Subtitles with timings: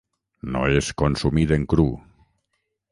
[0.55, 1.89] No és consumit en cru.